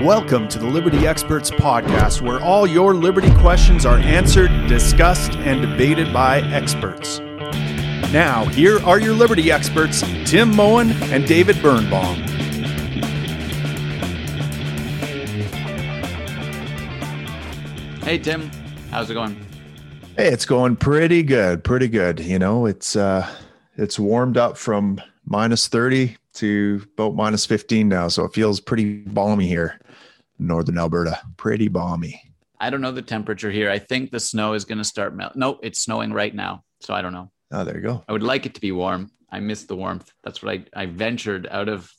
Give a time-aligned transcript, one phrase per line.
[0.00, 5.62] Welcome to the Liberty Experts Podcast, where all your liberty questions are answered, discussed, and
[5.62, 7.18] debated by experts.
[8.12, 12.16] Now, here are your liberty experts, Tim Moen and David Birnbaum.
[18.02, 18.50] Hey, Tim.
[18.90, 19.34] How's it going?
[20.14, 21.64] Hey, it's going pretty good.
[21.64, 22.20] Pretty good.
[22.20, 23.26] You know, it's uh
[23.78, 28.08] it's warmed up from minus 30 to about minus 15 now.
[28.08, 29.80] So it feels pretty balmy here
[30.38, 31.20] northern Alberta.
[31.36, 32.20] Pretty balmy.
[32.58, 33.70] I don't know the temperature here.
[33.70, 35.40] I think the snow is going to start melting.
[35.40, 36.62] No, it's snowing right now.
[36.80, 37.30] So I don't know.
[37.52, 38.04] Oh, there you go.
[38.08, 39.10] I would like it to be warm.
[39.30, 40.10] I miss the warmth.
[40.24, 41.90] That's what I, I ventured out of.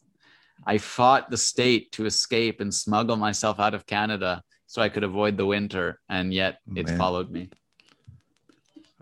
[0.65, 5.03] I fought the state to escape and smuggle myself out of Canada so I could
[5.03, 5.99] avoid the winter.
[6.09, 6.97] And yet oh, it's man.
[6.97, 7.49] followed me.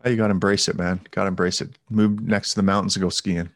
[0.04, 1.00] Oh, you got to embrace it, man.
[1.12, 1.70] Got to embrace it.
[1.90, 3.50] Move next to the mountains and go skiing.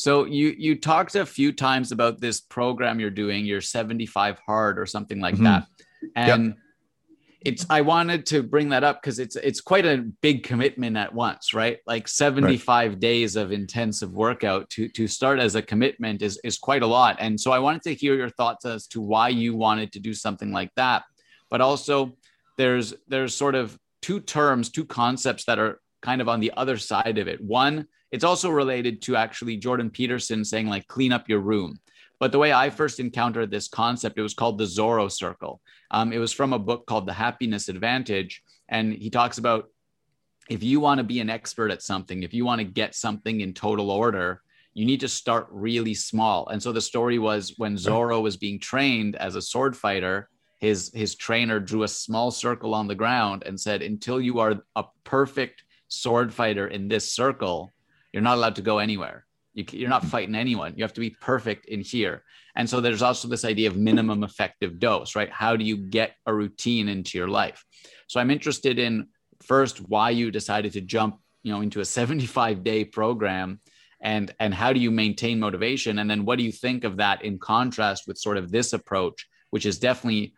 [0.00, 4.78] So you you talked a few times about this program you're doing, your 75 hard
[4.78, 5.44] or something like mm-hmm.
[5.44, 5.66] that.
[6.16, 6.56] And yep.
[7.42, 11.14] it's I wanted to bring that up because it's it's quite a big commitment at
[11.14, 11.78] once, right?
[11.86, 13.00] Like 75 right.
[13.00, 17.16] days of intensive workout to to start as a commitment is is quite a lot.
[17.20, 20.14] And so I wanted to hear your thoughts as to why you wanted to do
[20.14, 21.02] something like that.
[21.50, 22.16] But also
[22.56, 26.78] there's there's sort of two terms, two concepts that are kind of on the other
[26.78, 27.38] side of it.
[27.42, 31.78] One it's also related to actually Jordan Peterson saying, like, clean up your room.
[32.18, 35.60] But the way I first encountered this concept, it was called the Zorro Circle.
[35.90, 38.42] Um, it was from a book called The Happiness Advantage.
[38.68, 39.70] And he talks about
[40.50, 43.40] if you want to be an expert at something, if you want to get something
[43.40, 44.42] in total order,
[44.74, 46.48] you need to start really small.
[46.48, 50.90] And so the story was when Zorro was being trained as a sword fighter, his
[50.92, 54.84] his trainer drew a small circle on the ground and said, "Until you are a
[55.04, 57.72] perfect sword fighter in this circle,
[58.12, 59.26] you're not allowed to go anywhere.
[59.54, 60.74] You, you're not fighting anyone.
[60.76, 62.22] You have to be perfect in here.
[62.56, 65.30] And so there's also this idea of minimum effective dose, right?
[65.30, 67.64] How do you get a routine into your life?
[68.06, 69.08] So I'm interested in
[69.42, 73.60] first why you decided to jump, you know, into a 75 day program
[74.02, 77.22] and and how do you maintain motivation and then what do you think of that
[77.22, 80.32] in contrast with sort of this approach which is definitely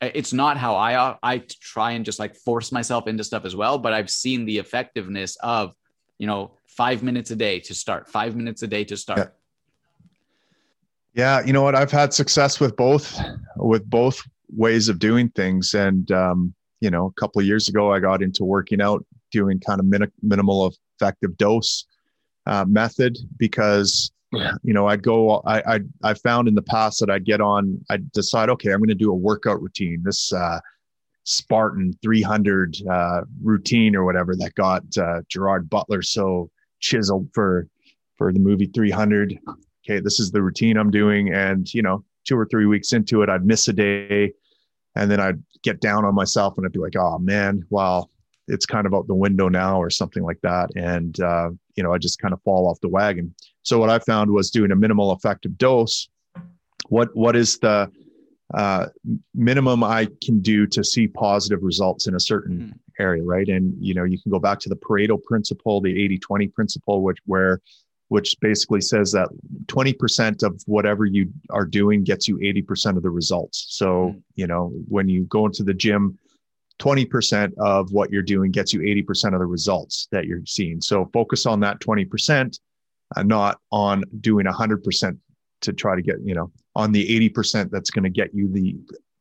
[0.00, 3.78] it's not how I I try and just like force myself into stuff as well,
[3.78, 5.74] but I've seen the effectiveness of
[6.18, 9.18] you know, five minutes a day to start, five minutes a day to start.
[9.18, 9.28] Yeah.
[11.14, 11.74] Yeah, you know what?
[11.74, 13.18] I've had success with both,
[13.56, 15.72] with both ways of doing things.
[15.72, 19.58] And um, you know, a couple of years ago, I got into working out, doing
[19.58, 21.86] kind of min- minimal effective dose
[22.44, 24.12] uh, method because
[24.62, 25.40] you know I'd go.
[25.46, 27.82] I, I I found in the past that I'd get on.
[27.88, 30.02] I'd decide, okay, I'm going to do a workout routine.
[30.04, 30.60] This uh,
[31.26, 36.50] Spartan 300 uh, routine or whatever that got uh, Gerard Butler so
[36.80, 37.66] chiseled for
[38.16, 39.38] for the movie 300.
[39.84, 43.22] Okay, this is the routine I'm doing, and you know, two or three weeks into
[43.22, 44.32] it, I'd miss a day,
[44.94, 48.10] and then I'd get down on myself, and I'd be like, "Oh man, well,
[48.46, 51.92] it's kind of out the window now," or something like that, and uh, you know,
[51.92, 53.34] I just kind of fall off the wagon.
[53.64, 56.08] So what I found was doing a minimal effective dose.
[56.88, 57.90] What what is the
[58.54, 58.86] uh,
[59.34, 63.02] minimum I can do to see positive results in a certain mm.
[63.02, 63.48] area, right?
[63.48, 67.18] And you know, you can go back to the Pareto principle, the 80-20 principle, which
[67.26, 67.60] where
[68.08, 69.28] which basically says that
[69.66, 73.66] 20% of whatever you are doing gets you 80% of the results.
[73.70, 74.22] So, mm.
[74.36, 76.16] you know, when you go into the gym,
[76.78, 80.80] 20% of what you're doing gets you 80% of the results that you're seeing.
[80.80, 82.58] So focus on that 20%,
[83.16, 85.18] uh, not on doing 100%
[85.62, 88.76] to try to get, you know, on the 80% that's going to get you the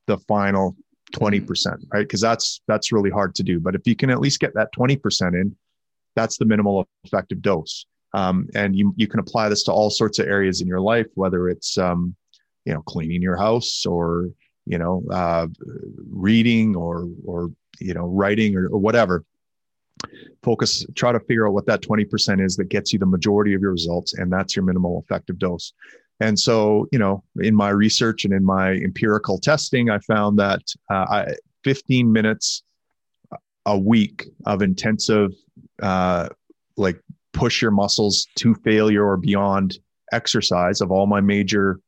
[0.07, 0.75] the final
[1.13, 1.75] 20%, mm-hmm.
[1.91, 2.01] right?
[2.01, 3.59] Because that's that's really hard to do.
[3.59, 5.55] But if you can at least get that 20% in,
[6.15, 7.85] that's the minimal effective dose.
[8.13, 11.07] Um, and you you can apply this to all sorts of areas in your life,
[11.15, 12.15] whether it's um,
[12.65, 14.29] you know cleaning your house or
[14.65, 15.47] you know uh,
[16.09, 19.25] reading or or you know writing or, or whatever.
[20.43, 23.61] Focus, try to figure out what that 20% is that gets you the majority of
[23.61, 25.73] your results, and that's your minimal effective dose.
[26.19, 30.61] And so, you know, in my research and in my empirical testing, I found that
[30.89, 32.63] uh, I, 15 minutes
[33.65, 35.31] a week of intensive,
[35.81, 36.29] uh,
[36.77, 37.01] like
[37.33, 39.77] push your muscles to failure or beyond
[40.11, 41.79] exercise of all my major,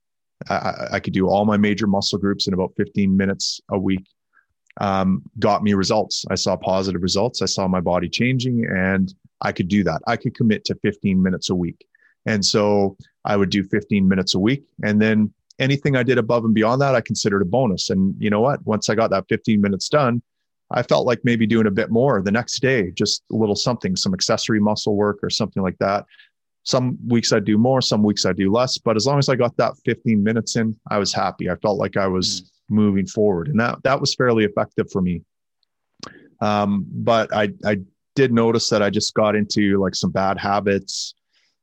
[0.49, 4.05] I, I could do all my major muscle groups in about 15 minutes a week.
[4.79, 6.25] Um, got me results.
[6.29, 7.41] I saw positive results.
[7.41, 10.01] I saw my body changing, and I could do that.
[10.05, 11.87] I could commit to 15 minutes a week.
[12.27, 12.95] And so
[13.25, 14.63] I would do 15 minutes a week.
[14.83, 17.89] And then anything I did above and beyond that, I considered a bonus.
[17.89, 18.63] And you know what?
[18.67, 20.21] Once I got that 15 minutes done,
[20.69, 23.95] I felt like maybe doing a bit more the next day, just a little something,
[23.95, 26.05] some accessory muscle work or something like that.
[26.63, 28.77] some weeks I do more, some weeks I do less.
[28.77, 31.49] But as long as I got that 15 minutes in, I was happy.
[31.49, 32.75] I felt like I was mm.
[32.75, 35.21] moving forward, and that that was fairly effective for me.
[36.41, 37.77] Um, but I I
[38.15, 41.13] did notice that I just got into like some bad habits.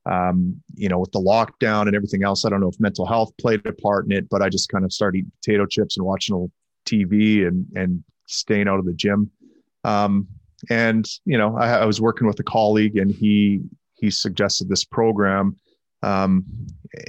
[0.07, 3.33] Um, you know, with the lockdown and everything else, I don't know if mental health
[3.39, 6.07] played a part in it, but I just kind of started eating potato chips and
[6.07, 6.51] watching
[6.87, 9.31] TV and and staying out of the gym.
[9.85, 10.29] Um,
[10.71, 13.61] and you know, I, I was working with a colleague, and he
[13.95, 15.57] he suggested this program.
[16.03, 16.45] Um,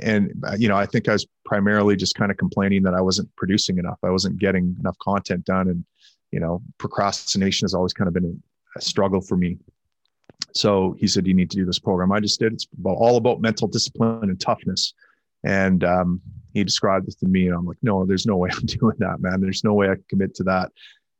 [0.01, 3.33] and you know, I think I was primarily just kind of complaining that I wasn't
[3.35, 3.99] producing enough.
[4.03, 5.85] I wasn't getting enough content done, and
[6.31, 8.41] you know, procrastination has always kind of been
[8.75, 9.57] a struggle for me.
[10.53, 12.53] So he said, "You need to do this program." I just did.
[12.53, 14.93] It's about, all about mental discipline and toughness.
[15.43, 16.21] And um,
[16.53, 19.19] he described this to me, and I'm like, "No, there's no way I'm doing that,
[19.19, 19.41] man.
[19.41, 20.71] There's no way I can commit to that."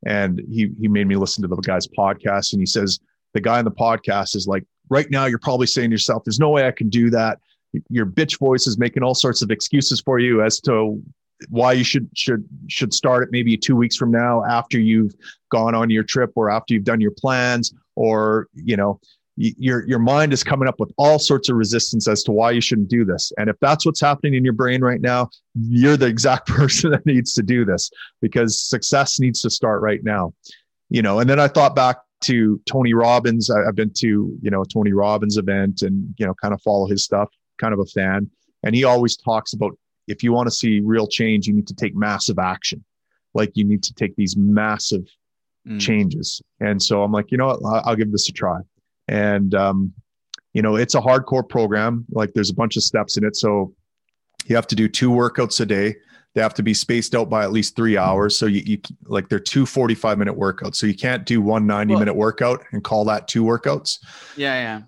[0.05, 2.99] And he he made me listen to the guy's podcast, and he says
[3.33, 6.39] the guy on the podcast is like right now you're probably saying to yourself, there's
[6.39, 7.39] no way I can do that.
[7.89, 11.01] Your bitch voice is making all sorts of excuses for you as to
[11.49, 15.13] why you should should should start it maybe two weeks from now after you've
[15.51, 18.99] gone on your trip or after you've done your plans or you know
[19.37, 22.61] your your mind is coming up with all sorts of resistance as to why you
[22.61, 26.05] shouldn't do this and if that's what's happening in your brain right now you're the
[26.05, 30.33] exact person that needs to do this because success needs to start right now
[30.89, 33.49] you know and then i thought back to Tony Robbins.
[33.51, 36.87] I, have been to, you know, Tony Robbins event and, you know, kind of follow
[36.87, 38.29] his stuff, kind of a fan.
[38.63, 39.77] And he always talks about
[40.07, 42.83] if you want to see real change, you need to take massive action.
[43.33, 45.03] Like you need to take these massive
[45.67, 45.79] mm.
[45.79, 46.41] changes.
[46.59, 48.59] And so I'm like, you know what, I'll, give this a try.
[49.07, 49.93] And, um,
[50.53, 52.05] you know, it's a hardcore program.
[52.11, 53.35] Like there's a bunch of steps in it.
[53.35, 53.73] So
[54.45, 55.95] you have to do two workouts a day
[56.35, 58.37] they have to be spaced out by at least three hours.
[58.37, 60.75] So you, you like they're two 45 minute workouts.
[60.75, 63.99] So you can't do one 90 well, minute workout and call that two workouts.
[64.35, 64.53] Yeah.
[64.53, 64.81] Yeah.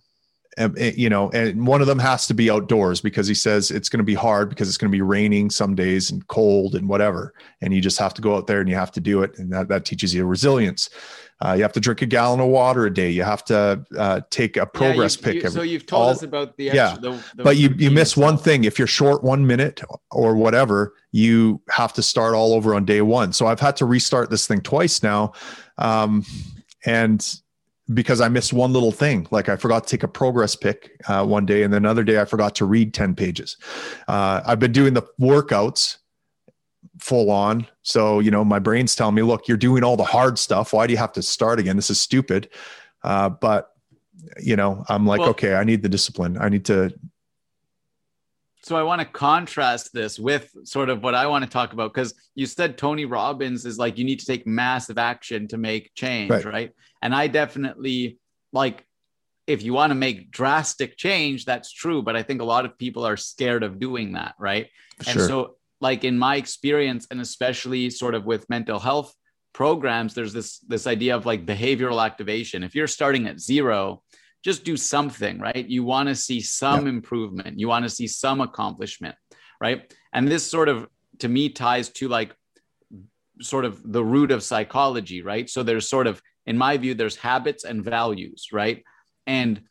[0.58, 3.90] And, you know, and one of them has to be outdoors because he says it's
[3.90, 6.90] going to be hard because it's going to be raining some days and cold and
[6.90, 7.34] whatever.
[7.62, 9.38] And you just have to go out there and you have to do it.
[9.38, 10.90] And that, that teaches you resilience.
[11.40, 13.12] Uh, you have to drink a gallon of water a day.
[13.12, 15.44] You have to uh, take a progress yeah, pic.
[15.44, 17.92] You, so you've told all, us about the extra, yeah, the, the but you you
[17.92, 18.64] miss one thing.
[18.64, 23.02] If you're short one minute or whatever, you have to start all over on day
[23.02, 23.34] one.
[23.34, 25.34] So I've had to restart this thing twice now,
[25.78, 26.26] um,
[26.86, 27.24] and
[27.94, 31.26] because I missed one little thing, like I forgot to take a progress pic uh,
[31.26, 33.58] one day, and then another day I forgot to read ten pages.
[34.08, 35.98] Uh, I've been doing the workouts
[37.00, 37.68] full on.
[37.84, 40.74] So, you know, my brain's telling me, look, you're doing all the hard stuff.
[40.74, 41.76] Why do you have to start again?
[41.76, 42.50] This is stupid.
[43.04, 43.70] Uh, but,
[44.40, 46.38] you know, I'm like, well, okay, I need the discipline.
[46.38, 46.94] I need to.
[48.68, 51.94] So I want to contrast this with sort of what I want to talk about
[51.94, 55.94] because you said Tony Robbins is like, you need to take massive action to make
[55.96, 56.46] change, right?
[56.46, 56.72] right?
[57.02, 58.20] And I definitely
[58.52, 58.86] like,
[59.48, 62.02] if you want to make drastic change, that's true.
[62.02, 64.68] But I think a lot of people are scared of doing that, right?
[65.02, 65.14] Sure.
[65.14, 69.14] And so like in my experience and especially sort of with mental health
[69.54, 74.04] programs there's this this idea of like behavioral activation if you're starting at zero
[74.44, 76.90] just do something right you want to see some yeah.
[76.90, 79.16] improvement you want to see some accomplishment
[79.60, 80.88] right and this sort of
[81.20, 82.36] to me ties to like
[83.42, 87.16] sort of the root of psychology right so there's sort of in my view there's
[87.16, 88.84] habits and values right
[89.26, 89.62] and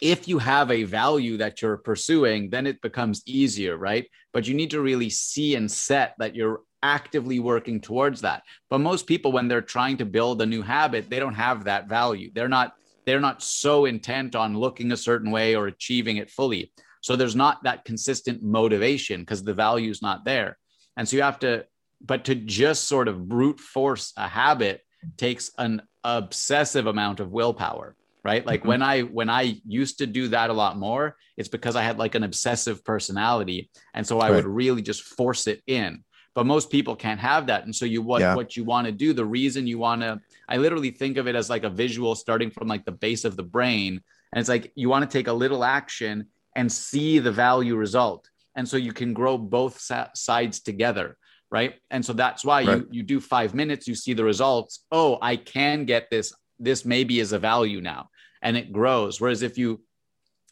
[0.00, 4.06] if you have a value that you're pursuing, then it becomes easier, right?
[4.32, 8.42] But you need to really see and set that you're actively working towards that.
[8.68, 11.88] But most people, when they're trying to build a new habit, they don't have that
[11.88, 12.30] value.
[12.34, 12.74] They're not
[13.06, 16.72] they're not so intent on looking a certain way or achieving it fully.
[17.00, 20.58] So there's not that consistent motivation because the value is not there.
[20.96, 21.66] And so you have to,
[22.04, 24.82] but to just sort of brute force a habit
[25.16, 28.68] takes an obsessive amount of willpower right like mm-hmm.
[28.68, 31.98] when i when i used to do that a lot more it's because i had
[31.98, 34.36] like an obsessive personality and so i right.
[34.36, 36.02] would really just force it in
[36.34, 38.34] but most people can't have that and so you what yeah.
[38.34, 41.34] what you want to do the reason you want to i literally think of it
[41.34, 44.00] as like a visual starting from like the base of the brain
[44.32, 48.28] and it's like you want to take a little action and see the value result
[48.54, 49.80] and so you can grow both
[50.14, 51.16] sides together
[51.50, 52.78] right and so that's why right.
[52.78, 56.84] you you do 5 minutes you see the results oh i can get this this
[56.84, 58.08] maybe is a value now
[58.42, 59.20] and it grows.
[59.20, 59.82] Whereas if you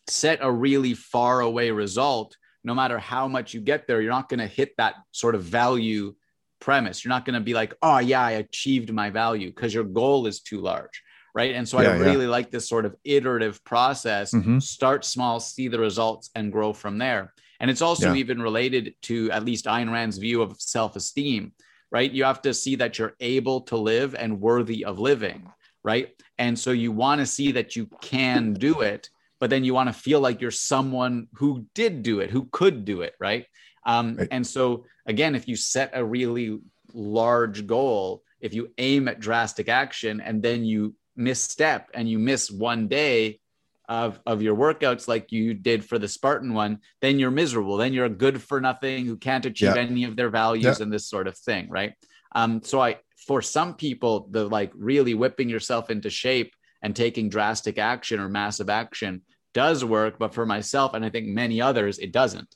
[0.09, 4.29] set a really far away result, no matter how much you get there, you're not
[4.29, 6.15] going to hit that sort of value
[6.65, 7.05] premise.
[7.05, 10.27] You're not going to be like, oh, yeah, I achieved my value because your goal
[10.27, 11.03] is too large.
[11.35, 11.55] Right.
[11.55, 12.31] And so yeah, I really yeah.
[12.31, 14.33] like this sort of iterative process.
[14.33, 14.61] Mm-hmm.
[14.61, 17.35] Start small, see the results, and grow from there.
[17.59, 18.21] And it's also yeah.
[18.21, 21.53] even related to at least Ayn Rand's view of self esteem,
[21.91, 22.11] right?
[22.11, 25.51] You have to see that you're able to live and worthy of living
[25.85, 26.09] right?
[26.39, 29.75] And so you want to see that you can do it, but but then you
[29.75, 33.45] want to feel like you're someone who did do it, who could do it, right?
[33.87, 34.29] Um, right.
[34.31, 36.59] And so, again, if you set a really
[36.93, 42.51] large goal, if you aim at drastic action and then you misstep and you miss
[42.51, 43.41] one day
[43.89, 47.77] of, of your workouts like you did for the Spartan one, then you're miserable.
[47.77, 51.07] Then you're a good for nothing who can't achieve any of their values and this
[51.07, 51.93] sort of thing, right?
[52.35, 57.29] Um, so I, for some people, the like really whipping yourself into shape and taking
[57.29, 59.23] drastic action or massive action
[59.53, 62.55] does work, but for myself and I think many others, it doesn't.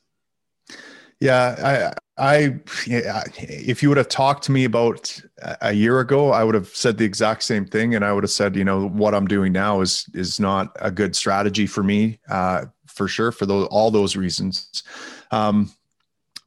[1.21, 5.21] Yeah, I, I, if you would have talked to me about
[5.61, 8.31] a year ago, I would have said the exact same thing, and I would have
[8.31, 12.21] said, you know, what I'm doing now is is not a good strategy for me,
[12.29, 14.83] uh, for sure, for those all those reasons.
[15.31, 15.73] Um,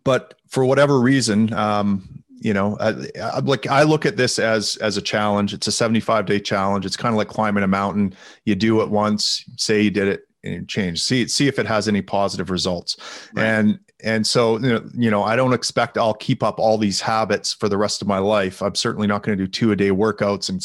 [0.04, 4.78] but for whatever reason, um, you know, I, I, like I look at this as
[4.78, 5.54] as a challenge.
[5.54, 6.86] It's a 75 day challenge.
[6.86, 8.16] It's kind of like climbing a mountain.
[8.46, 11.01] You do it once, say you did it, and change.
[11.01, 12.98] See see if it has any positive results.
[13.34, 13.46] Right.
[13.46, 14.60] And and so
[14.93, 18.08] you know, I don't expect I'll keep up all these habits for the rest of
[18.08, 18.62] my life.
[18.62, 20.62] I'm certainly not going to do two a day workouts and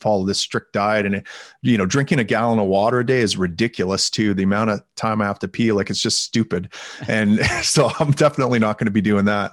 [0.00, 1.22] follow this strict diet and
[1.60, 4.82] you know drinking a gallon of water a day is ridiculous too the amount of
[4.96, 6.72] time i have to pee like it's just stupid
[7.06, 9.52] and so i'm definitely not going to be doing that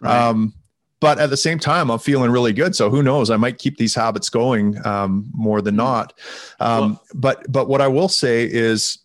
[0.00, 0.28] right.
[0.28, 0.54] um,
[1.00, 2.76] but at the same time, I'm feeling really good.
[2.76, 3.30] So who knows?
[3.30, 5.78] I might keep these habits going um, more than hmm.
[5.78, 6.12] not.
[6.60, 8.98] Um, well, but but what I will say is,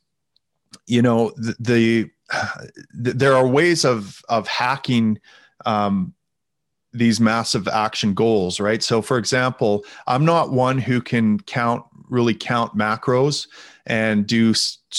[0.87, 2.11] you know, the, the, the
[2.93, 5.19] there are ways of of hacking
[5.65, 6.13] um,
[6.93, 8.81] these massive action goals, right?
[8.81, 13.47] So, for example, I'm not one who can count really count macros
[13.85, 14.53] and do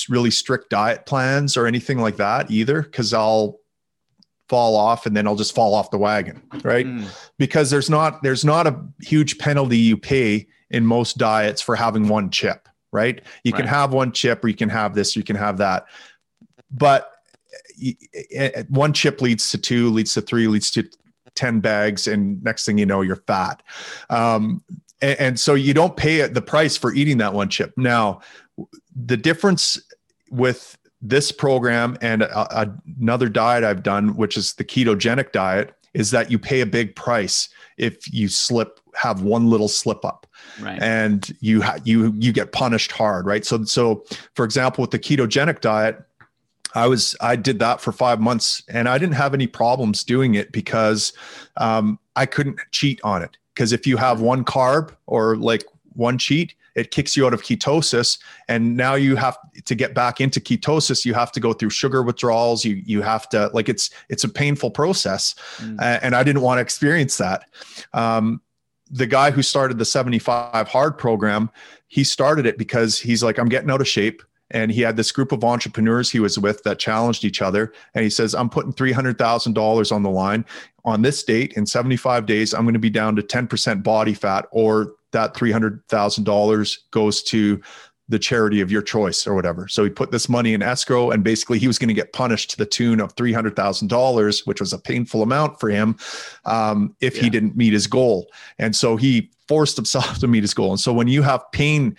[0.08, 3.58] really strict diet plans or anything like that either, because I'll
[4.48, 6.86] fall off and then I'll just fall off the wagon, right?
[6.86, 7.06] Mm.
[7.38, 12.08] Because there's not there's not a huge penalty you pay in most diets for having
[12.08, 13.22] one chip, right?
[13.42, 13.60] You right.
[13.60, 15.86] can have one chip or you can have this, or you can have that.
[16.70, 17.10] But
[18.68, 20.88] one chip leads to two, leads to three, leads to
[21.34, 23.62] 10 bags and next thing you know you're fat.
[24.10, 24.62] Um,
[25.00, 27.72] and, and so you don't pay the price for eating that one chip.
[27.76, 28.20] Now,
[28.94, 29.78] the difference
[30.30, 35.74] with this program and a, a, another diet I've done, which is the ketogenic diet,
[35.94, 37.48] is that you pay a big price
[37.78, 40.26] if you slip, have one little slip up,
[40.60, 40.80] right.
[40.80, 43.44] and you ha- you you get punished hard, right?
[43.44, 46.02] So so for example, with the ketogenic diet,
[46.76, 50.34] I was I did that for five months, and I didn't have any problems doing
[50.34, 51.14] it because
[51.56, 53.38] um, I couldn't cheat on it.
[53.54, 55.64] Because if you have one carb or like
[55.94, 58.18] one cheat, it kicks you out of ketosis
[58.48, 61.06] and now you have to get back into ketosis.
[61.06, 62.66] You have to go through sugar withdrawals.
[62.66, 65.34] You you have to like it's it's a painful process.
[65.56, 65.80] Mm.
[65.80, 67.48] uh, and i didn't want to experience that.
[67.94, 68.42] Um,
[68.90, 71.50] the guy who started the 75 hard program
[71.88, 75.12] he started it because he's like i'm getting out of shape and he had this
[75.12, 78.72] group of entrepreneurs he was with that challenged each other and he says i'm putting
[78.72, 80.44] $300000 on the line
[80.84, 84.46] on this date in 75 days i'm going to be down to 10% body fat
[84.50, 87.60] or that $300,000 goes to
[88.08, 89.66] the charity of your choice or whatever.
[89.66, 92.50] So he put this money in escrow and basically he was going to get punished
[92.50, 95.96] to the tune of $300,000, which was a painful amount for him
[96.44, 97.22] um, if yeah.
[97.22, 98.28] he didn't meet his goal.
[98.58, 100.70] And so he forced himself to meet his goal.
[100.70, 101.96] And so when you have pain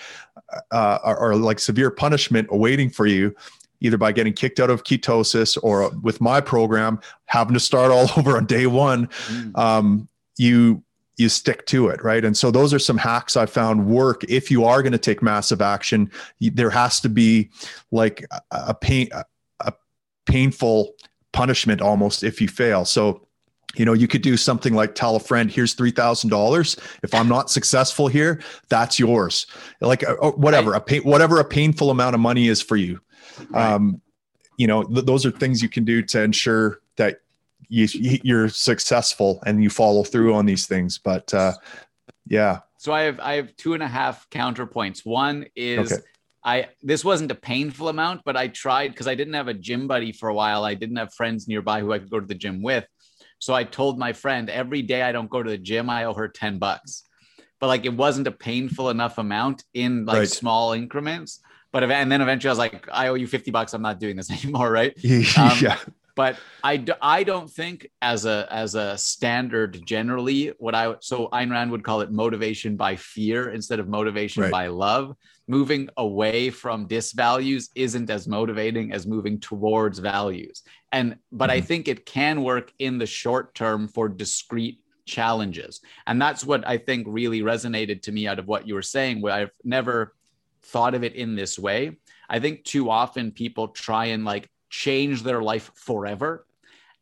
[0.72, 3.36] uh, or, or like severe punishment awaiting for you,
[3.82, 8.10] either by getting kicked out of ketosis or with my program, having to start all
[8.18, 9.58] over on day one, mm.
[9.58, 10.84] um, you
[11.18, 12.24] you stick to it right?
[12.24, 14.24] And so those are some hacks i found work.
[14.26, 17.50] If you are going to take massive action there has to be
[17.92, 19.74] like a pain a
[20.28, 20.94] painful
[21.34, 22.86] punishment almost if you fail.
[22.86, 23.27] So
[23.76, 27.50] you know you could do something like tell a friend here's $3000 if i'm not
[27.50, 29.46] successful here that's yours
[29.82, 33.00] like uh, whatever a pain whatever a painful amount of money is for you
[33.54, 34.02] um
[34.58, 37.20] you know th- those are things you can do to ensure that
[37.70, 37.88] you,
[38.24, 40.98] you're successful and you follow through on these things.
[40.98, 41.54] But uh,
[42.26, 42.60] yeah.
[42.78, 45.06] So I have I have two and a half counterpoints.
[45.06, 46.02] One is okay.
[46.44, 49.88] I this wasn't a painful amount, but I tried because I didn't have a gym
[49.88, 50.64] buddy for a while.
[50.64, 52.86] I didn't have friends nearby who I could go to the gym with.
[53.40, 56.14] So I told my friend every day I don't go to the gym, I owe
[56.14, 57.04] her 10 bucks.
[57.60, 60.30] But like it wasn't a painful enough amount in like right.
[60.30, 61.40] small increments.
[61.72, 63.74] But and then eventually I was like, I owe you 50 bucks.
[63.74, 64.72] I'm not doing this anymore.
[64.72, 64.94] Right.
[65.38, 65.78] Um, yeah
[66.18, 71.52] but I, I don't think as a as a standard generally what I so Ayn
[71.52, 74.52] Rand would call it motivation by fear instead of motivation right.
[74.52, 75.16] by love.
[75.48, 80.64] Moving away from disvalues isn't as motivating as moving towards values.
[80.92, 81.58] And but mm-hmm.
[81.58, 85.82] I think it can work in the short term for discrete challenges.
[86.08, 89.22] And that's what I think really resonated to me out of what you were saying,
[89.22, 90.16] where I've never
[90.64, 91.98] thought of it in this way.
[92.28, 96.46] I think too often people try and like change their life forever.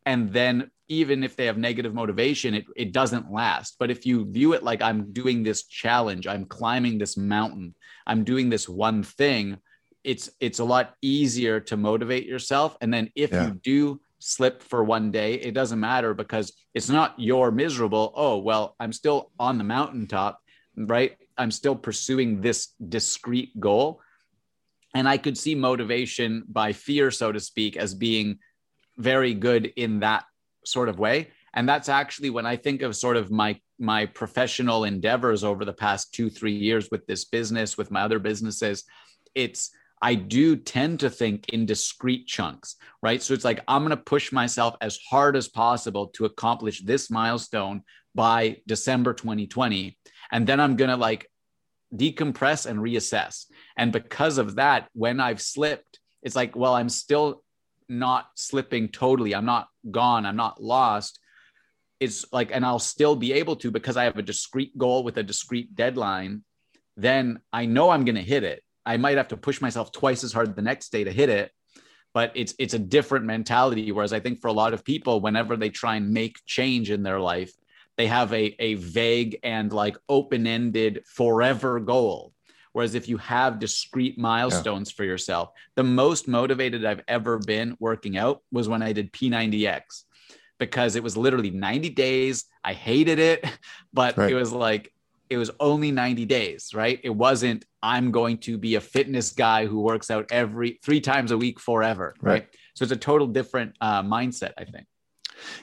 [0.06, 3.76] And then even if they have negative motivation, it, it doesn't last.
[3.80, 7.76] But if you view it like I'm doing this challenge, I'm climbing this mountain,
[8.08, 9.58] I'm doing this one thing,
[10.04, 12.78] it's it's a lot easier to motivate yourself.
[12.80, 13.48] And then if yeah.
[13.48, 18.14] you do slip for one day, it doesn't matter because it's not you're miserable.
[18.16, 20.40] Oh, well, I'm still on the mountaintop,
[20.78, 21.18] right?
[21.38, 24.00] I'm still pursuing this discrete goal.
[24.96, 28.40] And I could see motivation by fear, so to speak, as being
[28.98, 30.24] very good in that
[30.66, 31.30] sort of way.
[31.54, 35.74] And that's actually when I think of sort of my my professional endeavors over the
[35.74, 38.86] past two, three years with this business, with my other businesses,
[39.36, 39.72] it's
[40.02, 43.22] I do tend to think in discrete chunks, right?
[43.22, 47.10] So it's like I'm going to push myself as hard as possible to accomplish this
[47.12, 47.82] milestone
[48.14, 49.98] by December 2020.
[50.32, 51.30] And then I'm going to like
[51.98, 53.46] decompress and reassess.
[53.78, 57.44] And because of that, when I've slipped, it's like, well, I'm still
[57.88, 59.36] not slipping totally.
[59.36, 60.26] I'm not gone.
[60.26, 61.20] I'm not lost.
[62.00, 65.18] It's like, and I'll still be able to because I have a discrete goal with
[65.18, 66.44] a discrete deadline.
[66.98, 68.64] Then I know I'm going to hit it.
[68.86, 71.52] I might have to push myself twice as hard the next day to hit it,
[72.14, 73.92] but it's it's a different mentality.
[73.92, 77.02] Whereas I think for a lot of people, whenever they try and make change in
[77.02, 77.52] their life,
[77.98, 82.34] they have a, a vague and like open-ended forever goal
[82.74, 84.96] whereas if you have discrete milestones yeah.
[84.96, 90.04] for yourself the most motivated i've ever been working out was when i did p90x
[90.60, 93.46] because it was literally 90 days i hated it
[93.94, 94.32] but right.
[94.32, 94.92] it was like
[95.30, 99.66] it was only 90 days right it wasn't i'm going to be a fitness guy
[99.66, 102.48] who works out every three times a week forever right, right?
[102.74, 104.86] so it's a total different uh, mindset i think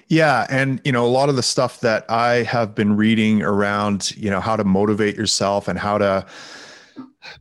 [0.09, 0.47] yeah.
[0.51, 4.31] And, you know, a lot of the stuff that I have been reading around, you
[4.31, 6.27] know, how to motivate yourself and how to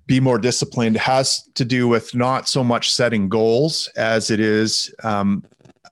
[0.06, 4.94] be more disciplined has to do with not so much setting goals as it is
[5.04, 5.44] um,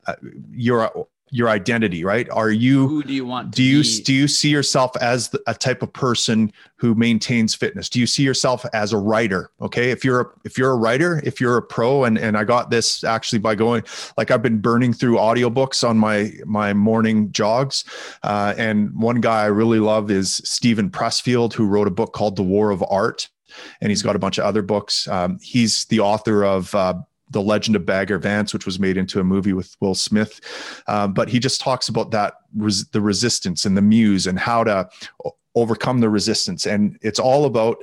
[0.07, 0.15] uh,
[0.51, 4.01] your your identity right are you who do you want do you be?
[4.03, 8.23] do you see yourself as a type of person who maintains fitness do you see
[8.23, 11.61] yourself as a writer okay if you're a, if you're a writer if you're a
[11.61, 13.83] pro and and i got this actually by going
[14.17, 17.83] like i've been burning through audiobooks on my my morning jogs
[18.23, 22.35] uh, and one guy i really love is Steven Pressfield who wrote a book called
[22.35, 23.29] the war of art
[23.81, 25.07] and he's got a bunch of other books.
[25.07, 26.95] Um, he's the author of uh,
[27.29, 30.41] the Legend of Bagger Vance, which was made into a movie with Will Smith.
[30.87, 34.63] Uh, but he just talks about that res- the resistance and the muse and how
[34.63, 34.89] to
[35.55, 36.65] overcome the resistance.
[36.65, 37.77] And it's all about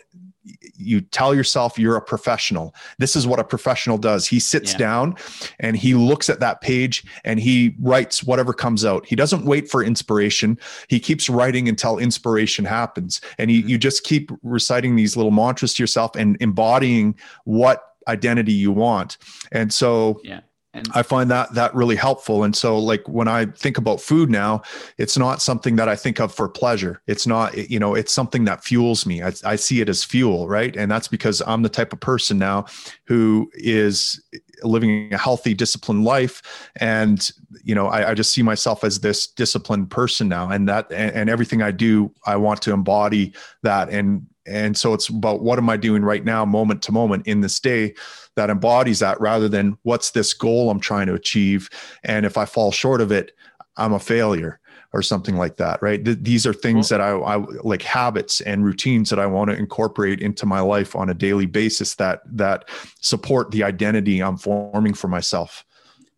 [0.77, 2.75] you tell yourself you're a professional.
[2.99, 4.27] This is what a professional does.
[4.27, 4.79] He sits yeah.
[4.79, 5.17] down
[5.59, 9.07] and he looks at that page and he writes whatever comes out.
[9.07, 10.59] He doesn't wait for inspiration.
[10.89, 13.21] He keeps writing until inspiration happens.
[13.39, 13.71] And he, mm-hmm.
[13.71, 19.19] you just keep reciting these little mantras to yourself and embodying what identity you want.
[19.53, 20.40] And so yeah.
[20.77, 22.45] And I find that that really helpful.
[22.45, 24.61] And so like when I think about food now,
[24.99, 27.01] it's not something that I think of for pleasure.
[27.07, 29.23] It's not, you know, it's something that fuels me.
[29.23, 30.77] I, I see it as fuel, right?
[30.77, 32.66] And that's because I'm the type of person now
[33.07, 34.23] who is
[34.62, 36.71] living a healthy, disciplined life.
[36.77, 37.31] And,
[37.62, 40.51] you know, I, I just see myself as this disciplined person now.
[40.51, 44.95] And that and, and everything I do, I want to embody that and and so
[44.95, 47.95] it's about what am I doing right now, moment to moment in this day
[48.37, 51.69] that embodies that rather than what's this goal I'm trying to achieve.
[52.05, 53.33] And if I fall short of it,
[53.77, 54.61] I'm a failure
[54.97, 56.03] or something like that, right?
[56.03, 59.57] Th- these are things that I, I like habits and routines that I want to
[59.57, 64.95] incorporate into my life on a daily basis that that support the identity I'm forming
[64.95, 65.65] for myself.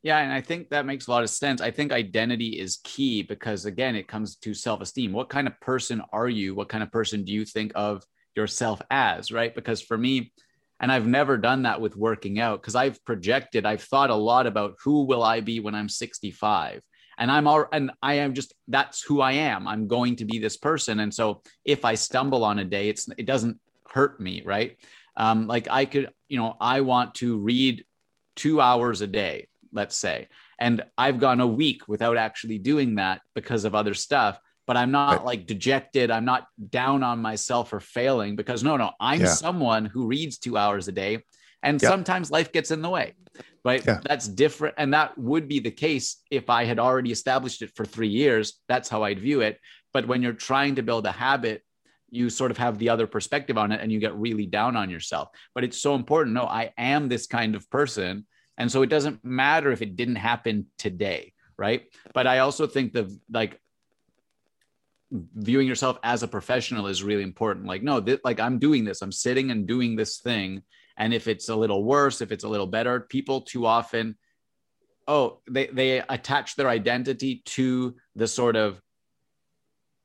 [0.05, 1.61] Yeah, and I think that makes a lot of sense.
[1.61, 5.13] I think identity is key because again, it comes to self-esteem.
[5.13, 6.55] What kind of person are you?
[6.55, 8.05] What kind of person do you think of
[8.37, 9.53] yourself as, right?
[9.53, 10.33] Because for me,
[10.79, 14.47] and I've never done that with working out because I've projected, I've thought a lot
[14.47, 16.81] about who will I be when I'm 65.
[17.19, 19.67] And I'm all, and I am just, that's who I am.
[19.67, 21.01] I'm going to be this person.
[21.01, 24.77] And so if I stumble on a day, it's, it doesn't hurt me, right?
[25.17, 27.85] Um, like I could, you know, I want to read
[28.37, 30.29] two hours a day, let's say,
[30.59, 34.91] and I've gone a week without actually doing that because of other stuff but I'm
[34.91, 35.25] not right.
[35.25, 36.11] like dejected.
[36.11, 39.29] I'm not down on myself for failing because no, no, I'm yeah.
[39.29, 41.25] someone who reads two hours a day.
[41.63, 41.89] And yeah.
[41.89, 43.15] sometimes life gets in the way,
[43.65, 43.85] right?
[43.85, 44.01] Yeah.
[44.05, 44.77] That's different.
[44.79, 48.61] And that would be the case if I had already established it for three years.
[48.69, 49.59] That's how I'd view it.
[49.93, 51.63] But when you're trying to build a habit,
[52.11, 54.89] you sort of have the other perspective on it and you get really down on
[54.89, 55.29] yourself.
[55.55, 56.35] But it's so important.
[56.35, 58.27] No, I am this kind of person.
[58.57, 61.33] And so it doesn't matter if it didn't happen today.
[61.57, 61.83] Right.
[62.15, 63.61] But I also think the like
[65.11, 69.01] viewing yourself as a professional is really important like no th- like i'm doing this
[69.01, 70.63] i'm sitting and doing this thing
[70.99, 74.17] and if it's a little worse if it's a little better people too often
[75.07, 78.81] oh they they attach their identity to the sort of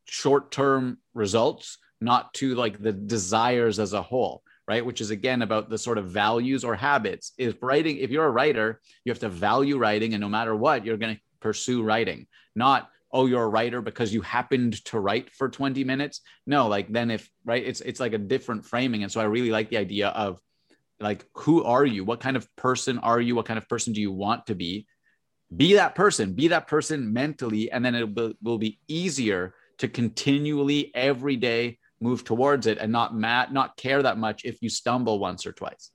[0.05, 4.85] short term results not to like the desires as a whole right?
[4.85, 7.33] Which is again about the sort of values or habits.
[7.37, 10.85] If writing if you're a writer you have to value writing and no matter what
[10.85, 12.27] you're going to pursue writing.
[12.55, 16.21] Not oh you're a writer because you happened to write for 20 minutes.
[16.47, 19.03] No like then if right it's it's like a different framing.
[19.03, 20.39] And so i really like the idea of
[21.03, 22.03] like who are you?
[22.03, 23.35] What kind of person are you?
[23.35, 24.87] What kind of person do you want to be?
[25.55, 30.91] Be that person be that person mentally and then it will, be easier to continually
[30.95, 35.19] every day move towards it and not mat not care that much if you stumble
[35.19, 35.91] once or twice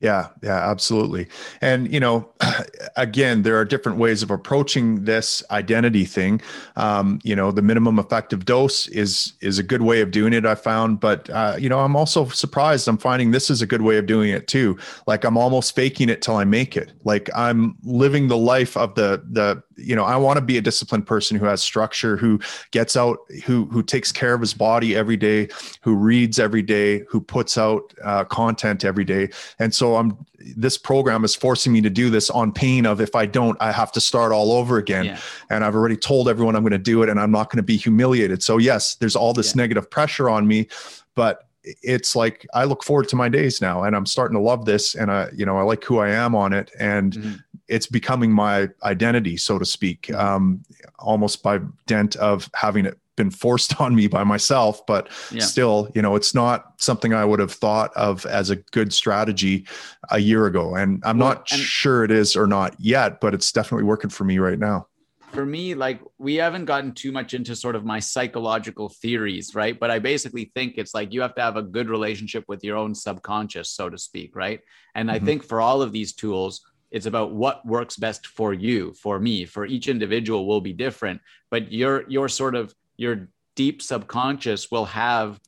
[0.00, 1.26] yeah, yeah, absolutely.
[1.60, 2.28] And, you know,
[2.96, 6.40] again, there are different ways of approaching this identity thing.
[6.76, 10.46] Um, you know, the minimum effective dose is is a good way of doing it,
[10.46, 11.00] I found.
[11.00, 12.86] But, uh, you know, I'm also surprised.
[12.86, 14.78] I'm finding this is a good way of doing it too.
[15.08, 16.92] Like I'm almost faking it till I make it.
[17.02, 20.60] Like I'm living the life of the, the, you know, I want to be a
[20.60, 22.38] disciplined person who has structure, who
[22.70, 25.48] gets out, who, who takes care of his body every day,
[25.82, 29.28] who reads every day, who puts out uh, content every day.
[29.58, 30.16] And so I'm
[30.56, 33.72] this program is forcing me to do this on pain of if I don't, I
[33.72, 35.06] have to start all over again.
[35.06, 35.20] Yeah.
[35.50, 37.62] And I've already told everyone I'm going to do it and I'm not going to
[37.62, 38.42] be humiliated.
[38.42, 39.62] So yes, there's all this yeah.
[39.62, 40.68] negative pressure on me,
[41.14, 44.64] but it's like I look forward to my days now and I'm starting to love
[44.64, 47.34] this and I you know I like who I am on it and mm-hmm.
[47.66, 50.20] it's becoming my identity so to speak mm-hmm.
[50.20, 50.64] um,
[50.98, 55.42] almost by dent of having it been forced on me by myself but yeah.
[55.42, 59.66] still you know it's not something i would have thought of as a good strategy
[60.10, 60.74] a year ago.
[60.74, 64.10] And i'm well, not and sure it is or not yet but it's definitely working
[64.10, 64.86] for me right now.
[65.32, 69.78] For me like we haven't gotten too much into sort of my psychological theories right?
[69.78, 72.76] But i basically think it's like you have to have a good relationship with your
[72.76, 74.60] own subconscious so to speak right?
[74.94, 75.22] And mm-hmm.
[75.22, 79.20] i think for all of these tools it's about what works best for you for
[79.20, 81.20] me for each individual will be different.
[81.50, 85.40] But your your sort of your deep subconscious will have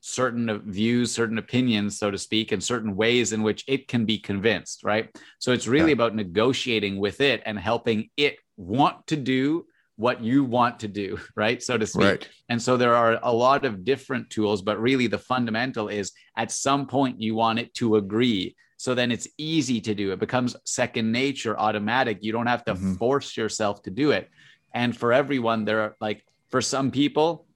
[0.00, 4.18] certain views, certain opinions, so to speak, and certain ways in which it can be
[4.18, 5.08] convinced, right?
[5.38, 5.94] So it's really yeah.
[5.94, 9.64] about negotiating with it and helping it want to do
[9.96, 11.62] what you want to do, right?
[11.62, 12.02] So to speak.
[12.02, 12.28] Right.
[12.48, 16.50] And so there are a lot of different tools, but really the fundamental is at
[16.50, 18.56] some point you want it to agree.
[18.76, 20.10] So then it's easy to do.
[20.10, 22.18] It becomes second nature, automatic.
[22.22, 22.94] You don't have to mm-hmm.
[22.94, 24.28] force yourself to do it.
[24.74, 27.46] And for everyone, there are like for some people,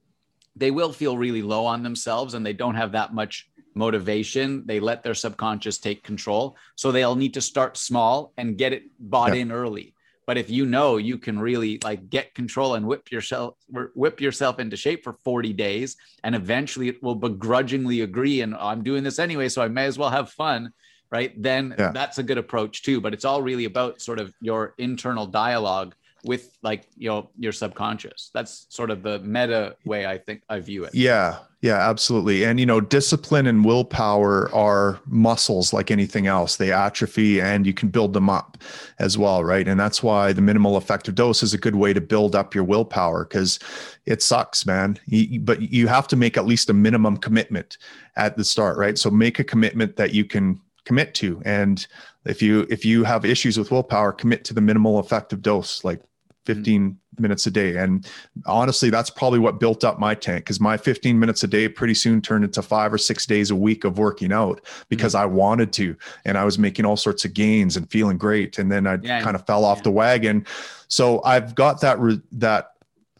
[0.55, 4.65] they will feel really low on themselves and they don't have that much motivation.
[4.65, 6.57] They let their subconscious take control.
[6.75, 9.41] So they'll need to start small and get it bought yeah.
[9.41, 9.93] in early.
[10.25, 14.59] But if you know you can really like get control and whip yourself whip yourself
[14.59, 19.03] into shape for 40 days and eventually it will begrudgingly agree and oh, I'm doing
[19.03, 20.73] this anyway so I may as well have fun,
[21.11, 21.31] right?
[21.41, 21.91] Then yeah.
[21.93, 25.95] that's a good approach too, but it's all really about sort of your internal dialogue
[26.27, 28.29] with like you know your subconscious.
[28.33, 30.93] That's sort of the meta way i think i view it.
[30.93, 32.45] Yeah yeah absolutely.
[32.45, 36.57] And you know discipline and willpower are muscles like anything else.
[36.57, 38.57] They atrophy and you can build them up
[38.99, 39.67] as well right?
[39.67, 42.63] And that's why the minimal effective dose is a good way to build up your
[42.63, 43.59] willpower because
[44.05, 44.99] it sucks man.
[45.41, 47.77] But you have to make at least a minimum commitment
[48.17, 48.97] at the start right?
[48.97, 51.41] So make a commitment that you can commit to.
[51.45, 51.85] And
[52.25, 56.01] if you if you have issues with willpower commit to the minimal effective dose like
[56.47, 57.21] 15 mm-hmm.
[57.21, 58.09] minutes a day and
[58.45, 61.93] honestly that's probably what built up my tank because my 15 minutes a day pretty
[61.93, 65.23] soon turned into five or six days a week of working out because mm-hmm.
[65.23, 68.71] i wanted to and i was making all sorts of gains and feeling great and
[68.71, 69.83] then i yeah, kind of fell off yeah.
[69.83, 70.45] the wagon
[70.87, 72.71] so i've got that re- that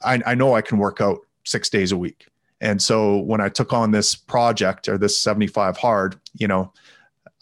[0.04, 2.28] I, I know i can work out six days a week
[2.62, 6.72] and so when i took on this project or this 75 hard you know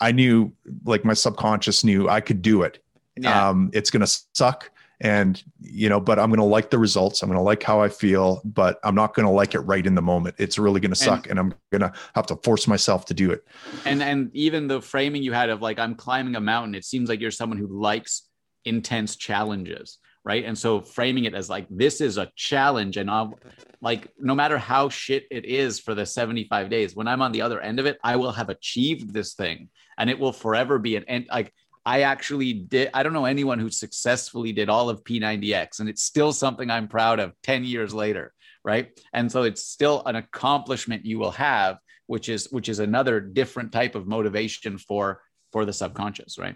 [0.01, 0.51] I knew
[0.83, 2.83] like my subconscious knew I could do it.
[3.17, 3.49] Yeah.
[3.49, 4.69] Um, it's going to suck
[5.01, 7.21] and you know but i'm going to like the results.
[7.21, 9.85] I'm going to like how i feel but i'm not going to like it right
[9.85, 10.35] in the moment.
[10.37, 13.13] It's really going to suck and, and i'm going to have to force myself to
[13.13, 13.45] do it.
[13.85, 17.09] And and even the framing you had of like i'm climbing a mountain it seems
[17.09, 18.23] like you're someone who likes
[18.63, 20.43] intense challenges right?
[20.43, 23.37] And so framing it as like this is a challenge and i'll
[23.81, 27.41] like no matter how shit it is for the 75 days when i'm on the
[27.43, 30.95] other end of it i will have achieved this thing and it will forever be
[30.95, 31.53] an end like
[31.85, 32.89] I actually did.
[32.93, 36.87] I don't know anyone who successfully did all of P90X, and it's still something I'm
[36.87, 38.33] proud of 10 years later.
[38.63, 38.99] Right.
[39.13, 43.71] And so it's still an accomplishment you will have, which is which is another different
[43.71, 45.21] type of motivation for
[45.51, 46.55] for the subconscious, right?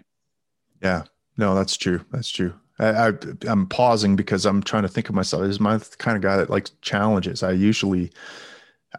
[0.82, 1.04] Yeah.
[1.36, 2.04] No, that's true.
[2.10, 2.52] That's true.
[2.80, 3.12] I, I
[3.46, 6.50] am pausing because I'm trying to think of myself as my kind of guy that
[6.50, 7.42] likes challenges.
[7.42, 8.10] I usually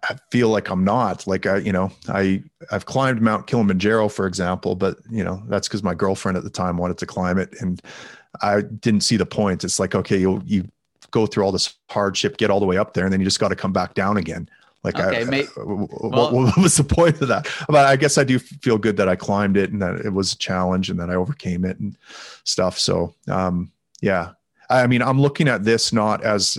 [0.04, 4.26] I feel like I'm not like I, you know, I I've climbed Mount Kilimanjaro, for
[4.26, 7.54] example, but you know that's because my girlfriend at the time wanted to climb it,
[7.60, 7.82] and
[8.42, 9.64] I didn't see the point.
[9.64, 10.68] It's like okay, you you
[11.12, 13.40] go through all this hardship, get all the way up there, and then you just
[13.40, 14.50] got to come back down again.
[14.84, 17.48] Like, okay, I, mate, what, what, was the point of that?
[17.68, 20.34] But I guess I do feel good that I climbed it and that it was
[20.34, 21.96] a challenge and that I overcame it and
[22.46, 22.80] stuff.
[22.80, 24.32] So, um, yeah,
[24.70, 26.58] I mean, I'm looking at this not as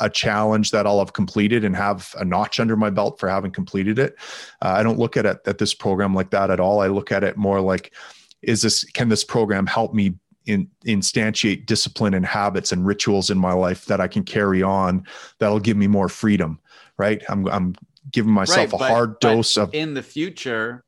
[0.00, 3.52] a challenge that I'll have completed and have a notch under my belt for having
[3.52, 4.16] completed it.
[4.60, 6.80] Uh, I don't look at it at this program like that at all.
[6.80, 7.94] I look at it more like,
[8.42, 10.14] is this can this program help me
[10.46, 15.06] in, instantiate discipline and habits and rituals in my life that I can carry on
[15.38, 16.58] that'll give me more freedom,
[16.98, 17.22] right?
[17.28, 17.74] I'm I'm
[18.10, 20.84] giving myself right, a but, hard dose of in the future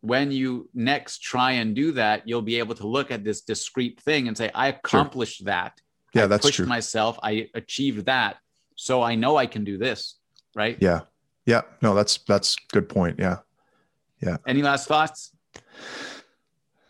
[0.00, 4.00] when you next try and do that, you'll be able to look at this discrete
[4.00, 5.46] thing and say, I accomplished sure.
[5.46, 5.80] that.
[6.18, 6.66] Yeah, I that's pushed true.
[6.66, 7.18] myself.
[7.22, 8.36] I achieved that.
[8.76, 10.16] So I know I can do this.
[10.54, 10.76] Right.
[10.80, 11.00] Yeah.
[11.46, 11.62] Yeah.
[11.82, 13.16] No, that's that's good point.
[13.18, 13.38] Yeah.
[14.20, 14.38] Yeah.
[14.46, 15.32] Any last thoughts?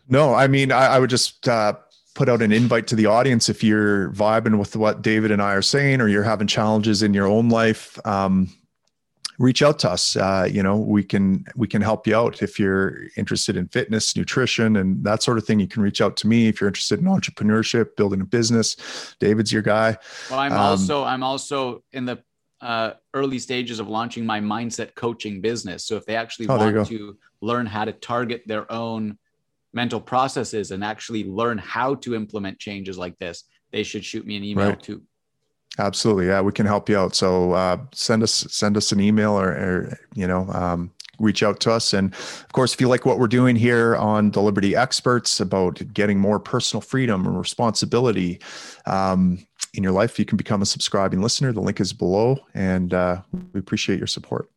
[0.09, 1.75] No, I mean, I, I would just uh,
[2.15, 5.53] put out an invite to the audience if you're vibing with what David and I
[5.53, 7.99] are saying, or you're having challenges in your own life.
[8.07, 8.51] Um,
[9.39, 10.17] reach out to us.
[10.17, 14.17] Uh, you know, we can we can help you out if you're interested in fitness,
[14.17, 15.61] nutrition, and that sort of thing.
[15.61, 19.15] You can reach out to me if you're interested in entrepreneurship, building a business.
[19.21, 19.97] David's your guy.
[20.31, 22.23] Well, I'm um, also I'm also in the
[22.61, 25.85] uh, early stages of launching my mindset coaching business.
[25.85, 29.17] So if they actually oh, want to learn how to target their own
[29.73, 34.37] mental processes and actually learn how to implement changes like this, they should shoot me
[34.37, 34.83] an email right.
[34.83, 35.03] too.
[35.79, 36.27] Absolutely.
[36.27, 37.15] Yeah, we can help you out.
[37.15, 41.61] So uh, send us send us an email or, or you know um, reach out
[41.61, 41.93] to us.
[41.93, 45.81] And of course, if you like what we're doing here on the Liberty Experts about
[45.93, 48.41] getting more personal freedom and responsibility
[48.87, 51.53] um, in your life, you can become a subscribing listener.
[51.53, 54.51] The link is below, and uh, we appreciate your support.